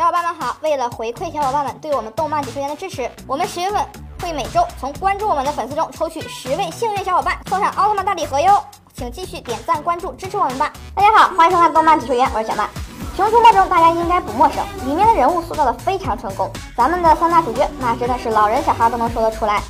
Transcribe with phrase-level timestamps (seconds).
[0.00, 3.84] 小伙伴们好，为了回馈小伙伴们对我们动漫解说员的支持，我们十月份
[4.22, 8.64] 会每周从关注我们的粉丝中抽取十位幸运小伙伴，送上奥特曼大礼盒哟！
[8.94, 10.72] 请继续点赞关注支持我们吧。
[10.94, 12.66] 大家好，欢迎收看动漫解说员，我是小曼。
[13.14, 19.60] 《熊出没》中大家应该不陌生，里面的人物塑造的非常成功，咱们的三大主角那真的是老人小孩都能说得出来。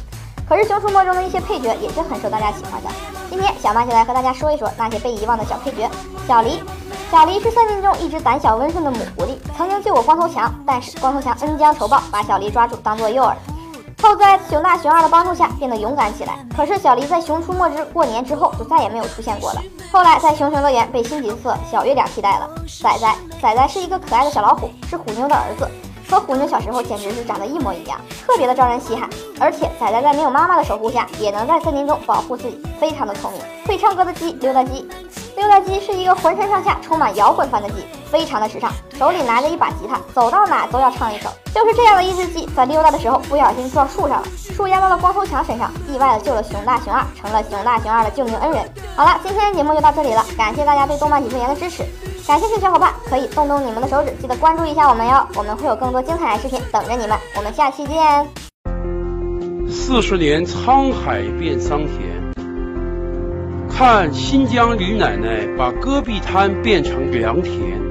[0.49, 2.91] 可是《熊出没》中的一些配角也是很受大家喜欢的。
[3.29, 5.91] 今天小曼就来和大家说一说那些被遗忘的小配角，
[6.29, 6.63] 小黎。
[7.11, 13.35] 小黎是森林中一只胆小温顺的母狐狸，曾经救过光头强，但是光头强恩将仇报，把小黎抓住当做诱饵，
[14.01, 16.39] 后在熊大熊二的帮助下变得勇敢起来。
[16.57, 19.63] 可是小黎在《熊出没之过年》之后就再也没有出现过了。
[19.91, 22.49] 后来在熊熊乐园被新角色小月亮替代了。
[22.81, 25.69] 仔仔，仔仔是一个可爱的小老虎，是虎妞的儿子，
[26.09, 29.11] 和虎妞小时候简直是长得一模一样，特别的招人稀罕。
[29.41, 33.41] 而且仔仔在没有妈妈的守护下，也能在森林中保护自己，非常的聪明。
[33.67, 34.89] 会唱歌的鸡，溜达鸡。
[35.37, 37.77] 溜达鸡是一个浑身上下充满摇滚范的鸡，
[38.11, 41.31] 非常的时尚，手里拿着一把吉他，走到哪都要唱一首。
[41.55, 48.63] 就是这样的一只鸡，在溜达的时候不小心撞树上了，树压到了光头强身上，意外的救了熊大熊二，成了熊大熊二的救命恩人。
[48.97, 51.85] 好了，今天的节目就到这里了，感谢大家对动漫解说员的支持，
[52.27, 58.27] 感兴趣的小伙伴可以动动你们的手指，记得关注一下我们哟，我们会有更多精彩视频等着你们，我们下期见。
[59.69, 62.20] 四十年沧海变桑田。
[63.81, 67.90] 看新疆李奶奶把戈壁滩变成良田。